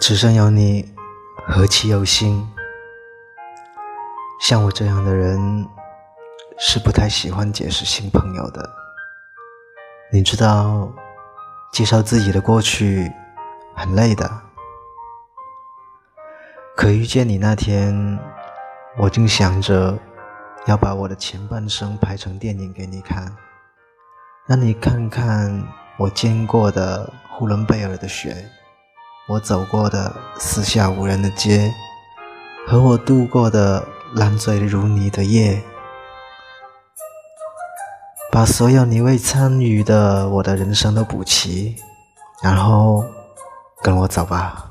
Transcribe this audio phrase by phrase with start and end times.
[0.00, 0.94] 只剩有你，
[1.46, 2.48] 何其有幸。
[4.40, 5.68] 像我这样的人，
[6.58, 8.66] 是不太喜欢结识新朋友的。
[10.10, 10.90] 你知道，
[11.70, 13.12] 介绍自己的过去
[13.76, 14.28] 很累的。
[16.74, 18.18] 可遇见你那天，
[18.98, 19.98] 我竟想着
[20.64, 23.36] 要把我的前半生拍成电影给你看，
[24.46, 25.62] 让你看看
[25.98, 28.50] 我见过的呼伦贝尔的雪，
[29.30, 31.72] 我走过的四下无人的街，
[32.66, 35.62] 和我度过的烂醉如泥的夜。
[38.32, 41.76] 把所有你未参与的我的人生都补齐，
[42.42, 43.04] 然后
[43.82, 44.69] 跟我走吧。